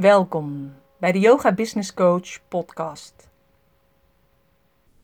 [0.00, 3.29] Welkom bij de Yoga Business Coach podcast.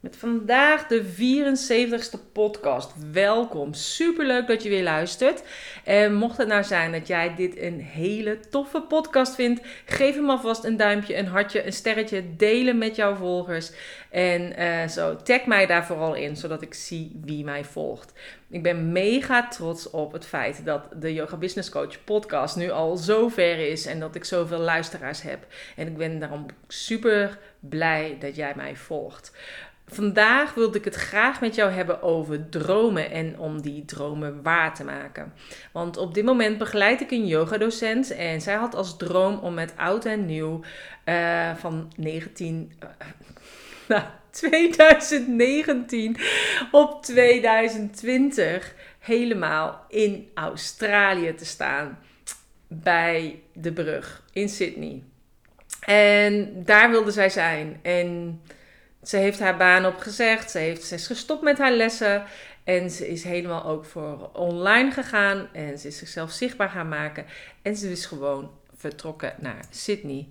[0.06, 2.92] Met vandaag de 74ste podcast.
[3.12, 3.74] Welkom.
[3.74, 5.42] Superleuk dat je weer luistert.
[5.84, 10.30] En mocht het nou zijn dat jij dit een hele toffe podcast vindt, geef hem
[10.30, 12.36] alvast een duimpje, een hartje, een sterretje.
[12.36, 13.70] Delen met jouw volgers.
[14.10, 18.12] En uh, zo, tag mij daar vooral in, zodat ik zie wie mij volgt.
[18.50, 22.96] Ik ben mega trots op het feit dat de Yoga Business Coach podcast nu al
[22.96, 25.46] zo ver is en dat ik zoveel luisteraars heb.
[25.76, 29.32] En ik ben daarom super blij dat jij mij volgt.
[29.88, 34.74] Vandaag wilde ik het graag met jou hebben over dromen en om die dromen waar
[34.74, 35.32] te maken.
[35.72, 39.72] Want op dit moment begeleid ik een yogadocent en zij had als droom om met
[39.76, 40.60] oud en nieuw
[41.04, 42.88] uh, van 19, uh,
[43.88, 46.16] nou, 2019
[46.70, 51.98] op 2020 helemaal in Australië te staan
[52.68, 55.02] bij de brug in Sydney.
[55.80, 57.78] En daar wilde zij zijn.
[57.82, 58.40] En
[59.06, 60.50] ze heeft haar baan opgezegd.
[60.50, 62.24] Ze, heeft, ze is gestopt met haar lessen.
[62.64, 65.48] En ze is helemaal ook voor online gegaan.
[65.52, 67.24] En ze is zichzelf zichtbaar gaan maken.
[67.62, 70.28] En ze is gewoon vertrokken naar Sydney.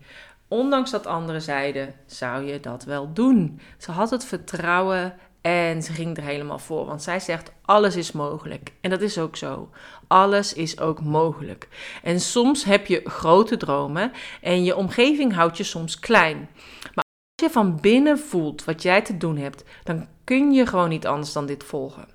[0.47, 3.59] Ondanks dat anderen zeiden, zou je dat wel doen?
[3.77, 6.85] Ze had het vertrouwen en ze ging er helemaal voor.
[6.85, 8.71] Want zij zegt, alles is mogelijk.
[8.81, 9.69] En dat is ook zo.
[10.07, 11.67] Alles is ook mogelijk.
[12.03, 16.49] En soms heb je grote dromen en je omgeving houdt je soms klein.
[16.93, 17.04] Maar
[17.45, 21.33] je van binnen voelt wat jij te doen hebt, dan kun je gewoon niet anders
[21.33, 22.07] dan dit volgen.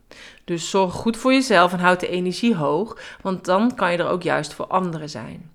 [0.44, 4.08] Dus zorg goed voor jezelf en houd de energie hoog, want dan kan je er
[4.08, 5.50] ook juist voor anderen zijn.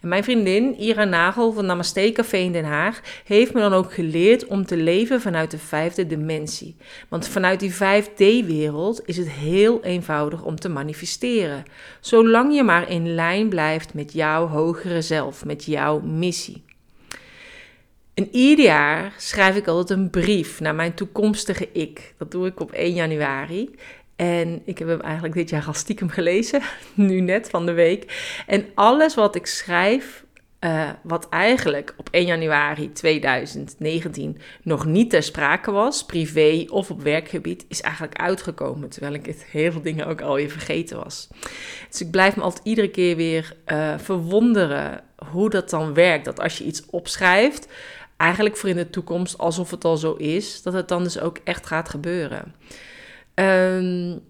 [0.00, 3.92] En mijn vriendin Ira Nagel van Namaste Café in Den Haag heeft me dan ook
[3.92, 6.76] geleerd om te leven vanuit de vijfde dimensie.
[7.08, 11.64] Want vanuit die 5D-wereld is het heel eenvoudig om te manifesteren.
[12.00, 16.68] Zolang je maar in lijn blijft met jouw hogere zelf, met jouw missie.
[18.20, 22.14] En ieder jaar schrijf ik altijd een brief naar mijn toekomstige ik.
[22.18, 23.70] Dat doe ik op 1 januari.
[24.16, 26.62] En ik heb hem eigenlijk dit jaar al stiekem gelezen,
[26.94, 28.32] nu net van de week.
[28.46, 30.24] En alles wat ik schrijf,
[30.60, 37.02] uh, wat eigenlijk op 1 januari 2019 nog niet ter sprake was, privé of op
[37.02, 38.88] werkgebied, is eigenlijk uitgekomen.
[38.88, 41.28] Terwijl ik het heel veel dingen ook alweer vergeten was.
[41.90, 46.24] Dus ik blijf me altijd iedere keer weer uh, verwonderen hoe dat dan werkt.
[46.24, 47.68] Dat als je iets opschrijft,
[48.20, 51.38] eigenlijk voor in de toekomst, alsof het al zo is, dat het dan dus ook
[51.44, 52.54] echt gaat gebeuren.
[53.34, 54.20] Um,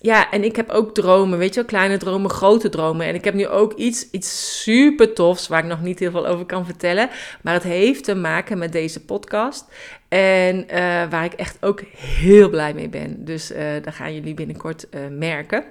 [0.00, 3.06] ja, en ik heb ook dromen, weet je wel, kleine dromen, grote dromen.
[3.06, 6.26] En ik heb nu ook iets, iets super tofs waar ik nog niet heel veel
[6.26, 7.10] over kan vertellen.
[7.42, 9.64] Maar het heeft te maken met deze podcast.
[10.08, 10.76] En uh,
[11.10, 13.24] waar ik echt ook heel blij mee ben.
[13.24, 15.64] Dus uh, dat gaan jullie binnenkort uh, merken.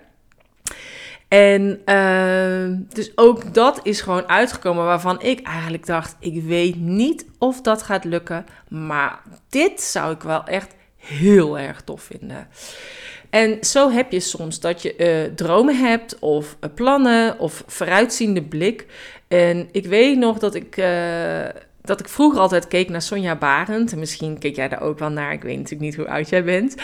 [1.27, 7.25] En uh, dus ook dat is gewoon uitgekomen waarvan ik eigenlijk dacht: ik weet niet
[7.37, 8.45] of dat gaat lukken.
[8.69, 12.47] Maar dit zou ik wel echt heel erg tof vinden.
[13.29, 18.41] En zo heb je soms dat je uh, dromen hebt of uh, plannen of vooruitziende
[18.41, 18.85] blik.
[19.27, 21.45] En ik weet nog dat ik, uh,
[21.85, 23.91] dat ik vroeger altijd keek naar Sonja Barend.
[23.91, 25.33] En misschien keek jij daar ook wel naar.
[25.33, 26.75] Ik weet natuurlijk niet hoe oud jij bent.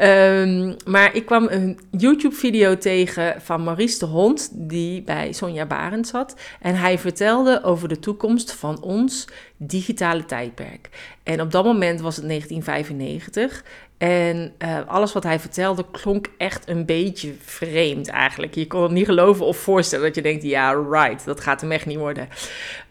[0.00, 6.06] Um, maar ik kwam een YouTube-video tegen van Maurice de Hond, die bij Sonja Barend
[6.06, 6.34] zat.
[6.60, 9.26] En hij vertelde over de toekomst van ons
[9.66, 10.88] digitale tijdperk.
[11.22, 13.62] En op dat moment was het 1995.
[14.02, 18.54] En uh, alles wat hij vertelde klonk echt een beetje vreemd eigenlijk.
[18.54, 21.72] Je kon het niet geloven of voorstellen dat je denkt, ja, right, dat gaat hem
[21.72, 22.28] echt niet worden.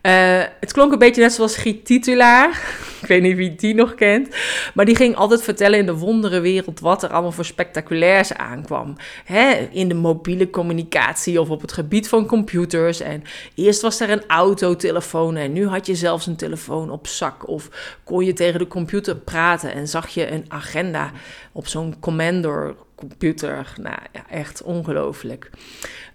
[0.02, 2.50] Uh, het klonk een beetje net zoals Giet Titulaar.
[3.02, 4.36] Ik weet niet wie die nog kent.
[4.74, 8.96] Maar die ging altijd vertellen in de wonderenwereld wat er allemaal voor spectaculairs aankwam.
[9.26, 13.00] Hè, in de mobiele communicatie of op het gebied van computers.
[13.00, 13.24] En
[13.56, 17.48] eerst was er een autotelefoon en nu had je zelfs een telefoon op zak.
[17.48, 17.70] Of
[18.04, 21.12] kon je tegen de computer praten en zag je een agenda
[21.52, 23.74] op zo'n Commander computer.
[23.82, 25.50] Nou ja, echt ongelooflijk.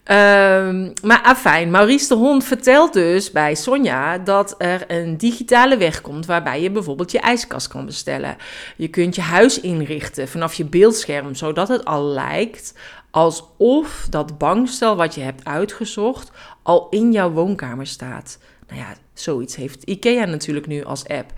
[0.05, 6.01] Um, maar afijn, Maurice de Hond vertelt dus bij Sonja dat er een digitale weg
[6.01, 8.37] komt waarbij je bijvoorbeeld je ijskast kan bestellen.
[8.77, 12.75] Je kunt je huis inrichten vanaf je beeldscherm, zodat het al lijkt
[13.11, 16.31] alsof dat bankstel wat je hebt uitgezocht
[16.63, 18.39] al in jouw woonkamer staat.
[18.69, 21.33] Nou ja, zoiets heeft IKEA natuurlijk nu als app.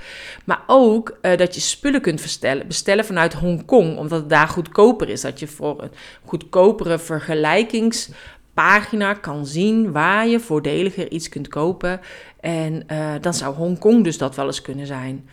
[0.45, 2.23] Maar ook uh, dat je spullen kunt
[2.67, 5.21] bestellen, vanuit Hongkong, omdat het daar goedkoper is.
[5.21, 5.91] Dat je voor een
[6.25, 12.01] goedkopere vergelijkingspagina kan zien waar je voordeliger iets kunt kopen.
[12.41, 15.29] En uh, dan zou Hongkong dus dat wel eens kunnen zijn.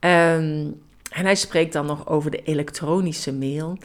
[0.00, 0.82] Um,
[1.14, 3.78] en hij spreekt dan nog over de elektronische mail.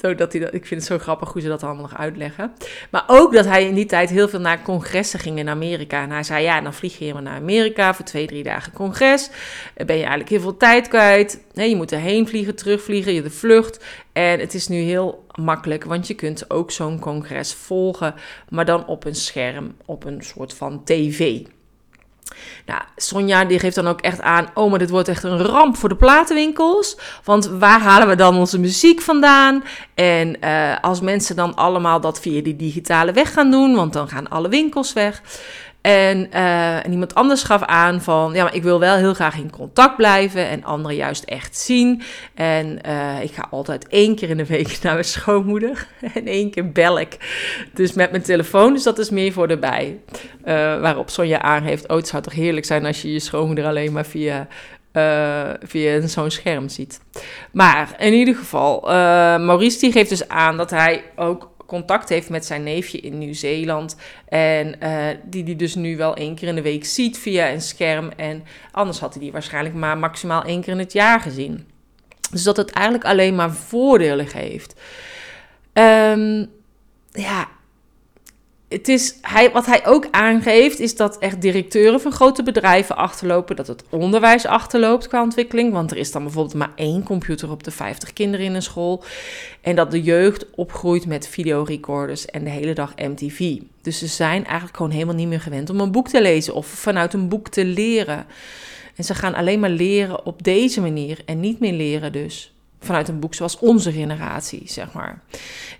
[0.00, 2.52] Zodat hij dat, ik vind het zo grappig hoe ze dat allemaal nog uitleggen.
[2.90, 6.02] Maar ook dat hij in die tijd heel veel naar congressen ging in Amerika.
[6.02, 9.30] En hij zei, ja, dan vlieg je helemaal naar Amerika voor twee, drie dagen congres.
[9.74, 11.40] Dan ben je eigenlijk heel veel tijd kwijt.
[11.52, 13.84] je moet erheen vliegen, terugvliegen, je de vlucht.
[14.12, 18.14] En het is nu heel makkelijk, want je kunt ook zo'n congres volgen,
[18.48, 21.40] maar dan op een scherm, op een soort van tv.
[22.66, 25.76] Nou, Sonja die geeft dan ook echt aan, oh, maar dit wordt echt een ramp
[25.76, 26.96] voor de platenwinkels.
[27.24, 29.64] Want waar halen we dan onze muziek vandaan?
[29.94, 34.08] En uh, als mensen dan allemaal dat via die digitale weg gaan doen, want dan
[34.08, 35.22] gaan alle winkels weg.
[35.80, 39.36] En, uh, en, iemand anders gaf aan van, ja, maar ik wil wel heel graag
[39.36, 42.02] in contact blijven en anderen juist echt zien.
[42.34, 46.50] En uh, ik ga altijd één keer in de week naar mijn schoonmoeder en één
[46.50, 47.16] keer bel ik.
[47.74, 50.00] Dus met mijn telefoon, dus dat is meer voor erbij.
[50.44, 53.92] Uh, waarop Sonja aangeeft, oh, het zou toch heerlijk zijn als je je schoonmoeder alleen
[53.92, 54.48] maar via
[55.62, 57.00] via zo'n scherm ziet.
[57.52, 58.90] Maar in ieder geval, uh,
[59.38, 63.96] Maurice die geeft dus aan dat hij ook contact heeft met zijn neefje in Nieuw-Zeeland.
[64.28, 67.60] En uh, die die dus nu wel één keer in de week ziet via een
[67.60, 68.10] scherm.
[68.16, 71.68] En anders had hij die waarschijnlijk maar maximaal één keer in het jaar gezien.
[72.30, 74.80] Dus dat het eigenlijk alleen maar voordelen geeft.
[75.72, 76.50] Um,
[77.12, 77.48] ja,
[78.70, 83.56] het is, hij, wat hij ook aangeeft, is dat echt directeuren van grote bedrijven achterlopen.
[83.56, 85.72] Dat het onderwijs achterloopt qua ontwikkeling.
[85.72, 89.04] Want er is dan bijvoorbeeld maar één computer op de 50 kinderen in een school.
[89.60, 93.56] En dat de jeugd opgroeit met videorecorders en de hele dag MTV.
[93.82, 96.66] Dus ze zijn eigenlijk gewoon helemaal niet meer gewend om een boek te lezen of
[96.66, 98.26] vanuit een boek te leren.
[98.96, 103.08] En ze gaan alleen maar leren op deze manier en niet meer leren dus vanuit
[103.08, 105.22] een boek zoals onze generatie, zeg maar.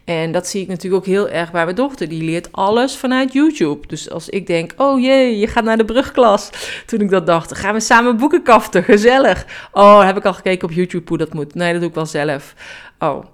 [0.05, 2.09] En dat zie ik natuurlijk ook heel erg bij mijn dochter.
[2.09, 3.87] Die leert alles vanuit YouTube.
[3.87, 6.51] Dus als ik denk, oh jee, je gaat naar de brugklas.
[6.87, 9.47] Toen ik dat dacht, gaan we samen boeken kaften, gezellig.
[9.73, 11.55] Oh, heb ik al gekeken op YouTube hoe dat moet.
[11.55, 12.55] Nee, dat doe ik wel zelf.
[12.99, 13.25] Oh,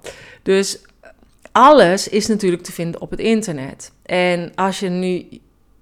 [0.43, 0.79] dus
[1.53, 3.93] alles is natuurlijk te vinden op het internet.
[4.03, 5.27] En als je nu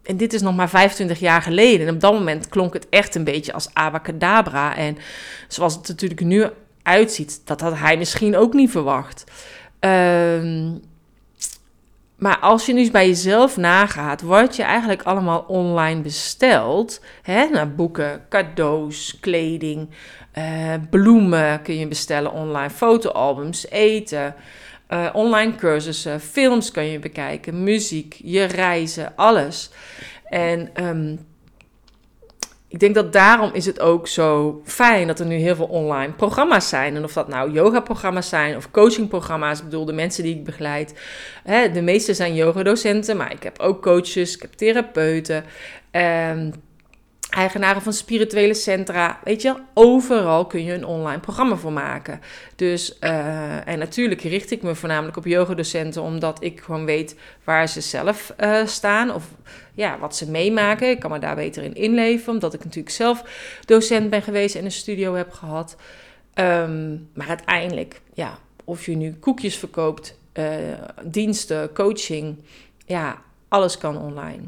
[0.02, 1.86] en dit is nog maar 25 jaar geleden.
[1.86, 4.76] En op dat moment klonk het echt een beetje als abacadabra.
[4.76, 4.98] En
[5.48, 6.46] zoals het natuurlijk nu
[6.84, 7.40] uitziet.
[7.44, 9.24] Dat had hij misschien ook niet verwacht.
[9.78, 10.72] Ehm,
[12.16, 17.00] maar als je nu eens bij jezelf nagaat, wat je eigenlijk allemaal online bestelt.
[17.22, 19.88] Hè, nou, boeken, cadeaus, kleding,
[20.38, 24.34] uh, bloemen kun je bestellen online, fotoalbums, eten,
[24.88, 29.70] uh, online cursussen, films kun je bekijken, muziek, je reizen, alles.
[30.28, 31.26] En um,
[32.74, 36.12] ik denk dat daarom is het ook zo fijn dat er nu heel veel online
[36.12, 36.96] programma's zijn.
[36.96, 39.58] En of dat nou yoga-programma's zijn of coaching-programma's.
[39.58, 40.94] Ik bedoel, de mensen die ik begeleid.
[41.44, 45.44] Hè, de meeste zijn yogadocenten, maar ik heb ook coaches, ik heb therapeuten.
[45.92, 46.52] Um,
[47.34, 49.18] eigenaren van spirituele centra.
[49.24, 52.20] Weet je, overal kun je een online programma voor maken.
[52.56, 57.68] Dus, uh, en natuurlijk richt ik me voornamelijk op yogadocenten, omdat ik gewoon weet waar
[57.68, 59.14] ze zelf uh, staan.
[59.14, 59.24] Of
[59.74, 60.90] ja, wat ze meemaken.
[60.90, 63.24] Ik kan me daar beter in inleven, omdat ik natuurlijk zelf
[63.64, 65.76] docent ben geweest en een studio heb gehad.
[66.34, 70.46] Um, maar uiteindelijk, ja, of je nu koekjes verkoopt, uh,
[71.04, 72.36] diensten, coaching,
[72.86, 73.22] ja,
[73.54, 74.42] alles kan online.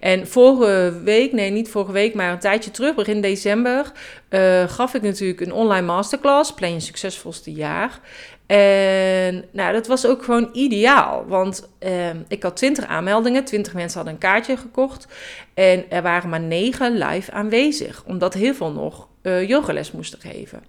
[0.00, 3.92] En vorige week, nee, niet vorige week, maar een tijdje terug, begin december,
[4.30, 8.00] uh, gaf ik natuurlijk een online masterclass, Plan je succesvolste jaar.
[8.46, 13.96] En nou, dat was ook gewoon ideaal, want uh, ik had 20 aanmeldingen, 20 mensen
[13.96, 15.06] hadden een kaartje gekocht
[15.54, 20.62] en er waren maar 9 live aanwezig, omdat heel veel nog uh, yogales moesten geven.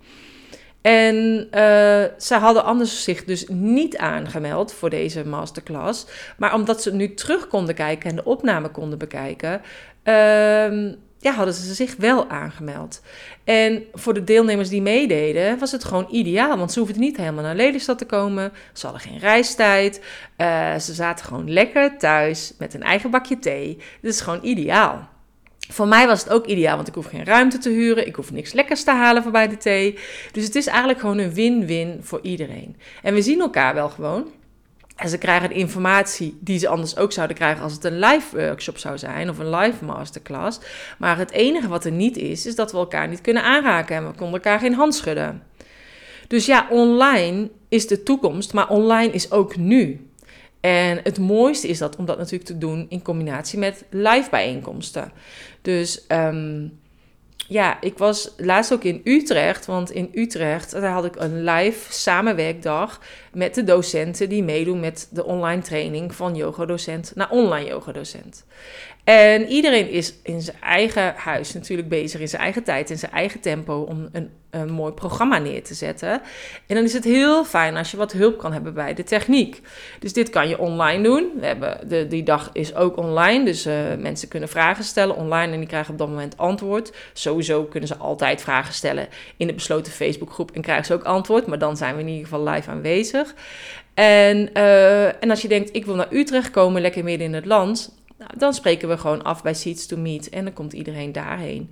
[0.86, 6.06] En uh, ze hadden anders zich dus niet aangemeld voor deze masterclass.
[6.38, 9.62] Maar omdat ze nu terug konden kijken en de opname konden bekijken,
[10.04, 13.02] uh, ja, hadden ze zich wel aangemeld.
[13.44, 16.58] En voor de deelnemers die meededen, was het gewoon ideaal.
[16.58, 18.52] Want ze hoefden niet helemaal naar Lelystad te komen.
[18.74, 20.02] Ze hadden geen reistijd.
[20.38, 23.78] Uh, ze zaten gewoon lekker thuis met een eigen bakje thee.
[24.02, 25.14] Dit is gewoon ideaal.
[25.70, 28.08] Voor mij was het ook ideaal, want ik hoef geen ruimte te huren.
[28.08, 30.00] Ik hoef niks lekkers te halen voor bij de thee.
[30.32, 32.76] Dus het is eigenlijk gewoon een win-win voor iedereen.
[33.02, 34.28] En we zien elkaar wel gewoon.
[34.96, 38.38] En ze krijgen de informatie die ze anders ook zouden krijgen als het een live
[38.38, 40.60] workshop zou zijn of een live masterclass.
[40.98, 44.08] Maar het enige wat er niet is, is dat we elkaar niet kunnen aanraken en
[44.08, 45.44] we konden elkaar geen hand schudden.
[46.28, 50.10] Dus ja, online is de toekomst, maar online is ook nu.
[50.66, 55.12] En het mooiste is dat om dat natuurlijk te doen in combinatie met live bijeenkomsten.
[55.62, 56.80] Dus um,
[57.48, 61.94] ja, ik was laatst ook in Utrecht, want in Utrecht daar had ik een live
[61.94, 63.02] samenwerkdag
[63.34, 68.46] met de docenten die meedoen met de online training van yogadocent naar online yogadocent.
[69.06, 73.12] En iedereen is in zijn eigen huis natuurlijk bezig, in zijn eigen tijd, in zijn
[73.12, 76.22] eigen tempo, om een, een mooi programma neer te zetten.
[76.68, 79.62] En dan is het heel fijn als je wat hulp kan hebben bij de techniek.
[80.00, 81.30] Dus dit kan je online doen.
[81.40, 85.54] We hebben de, die dag is ook online, dus uh, mensen kunnen vragen stellen online
[85.54, 86.94] en die krijgen op dat moment antwoord.
[87.14, 89.08] Sowieso kunnen ze altijd vragen stellen
[89.38, 92.24] in de besloten Facebookgroep en krijgen ze ook antwoord, maar dan zijn we in ieder
[92.24, 93.34] geval live aanwezig.
[93.94, 97.46] En, uh, en als je denkt, ik wil naar Utrecht komen, lekker midden in het
[97.46, 101.12] land, nou, dan spreken we gewoon af bij Seats to Meet en dan komt iedereen
[101.12, 101.72] daarheen.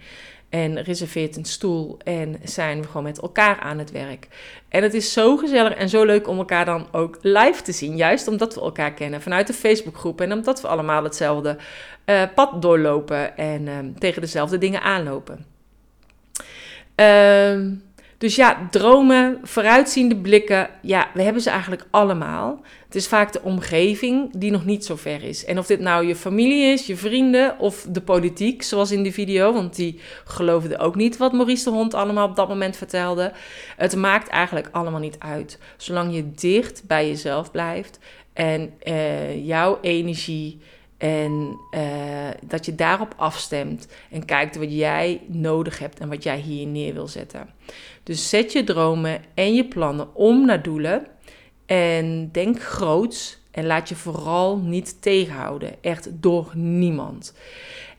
[0.49, 4.27] En reserveert een stoel en zijn we gewoon met elkaar aan het werk.
[4.69, 7.97] En het is zo gezellig en zo leuk om elkaar dan ook live te zien.
[7.97, 10.21] Juist omdat we elkaar kennen vanuit de Facebookgroep.
[10.21, 11.57] En omdat we allemaal hetzelfde
[12.05, 15.45] uh, pad doorlopen en uh, tegen dezelfde dingen aanlopen.
[16.95, 17.59] Uh,
[18.23, 22.61] dus ja, dromen, vooruitziende blikken, ja, we hebben ze eigenlijk allemaal.
[22.85, 25.45] Het is vaak de omgeving die nog niet zo ver is.
[25.45, 29.11] En of dit nou je familie is, je vrienden of de politiek, zoals in de
[29.11, 33.31] video, want die geloofde ook niet wat Maurice de Hond allemaal op dat moment vertelde.
[33.77, 35.59] Het maakt eigenlijk allemaal niet uit.
[35.77, 37.99] Zolang je dicht bij jezelf blijft
[38.33, 40.59] en uh, jouw energie
[41.03, 41.81] en uh,
[42.43, 46.93] dat je daarop afstemt en kijkt wat jij nodig hebt en wat jij hier neer
[46.93, 47.49] wil zetten.
[48.03, 51.05] Dus zet je dromen en je plannen om naar doelen.
[51.65, 55.75] En denk groots en laat je vooral niet tegenhouden.
[55.81, 57.33] Echt door niemand.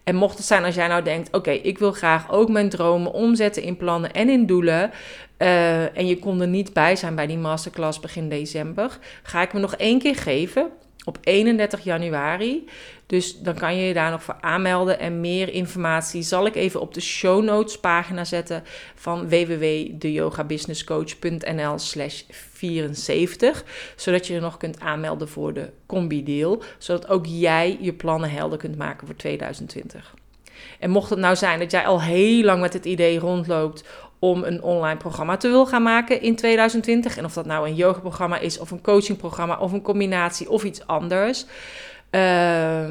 [0.04, 3.12] En mocht het zijn als jij nou denkt: oké, ik wil graag ook mijn dromen
[3.12, 4.90] omzetten in plannen en in doelen.
[5.38, 8.98] Uh, en je kon er niet bij zijn bij die masterclass begin december.
[9.22, 10.70] Ga ik me nog één keer geven
[11.04, 12.68] op 31 januari.
[13.06, 14.98] Dus dan kan je je daar nog voor aanmelden.
[14.98, 18.62] En meer informatie zal ik even op de show notes pagina zetten
[18.94, 23.64] van www.deyogabusinesscoach.nl slash 74.
[23.96, 26.62] Zodat je je nog kunt aanmelden voor de combi-deal.
[26.78, 30.14] Zodat ook jij je plannen helder kunt maken voor 2020.
[30.78, 33.84] En mocht het nou zijn dat jij al heel lang met het idee rondloopt
[34.30, 37.16] om een online programma te willen gaan maken in 2020.
[37.16, 40.86] En of dat nou een yoga-programma is, of een coachingprogramma, of een combinatie, of iets
[40.86, 41.46] anders.
[42.10, 42.86] Uh,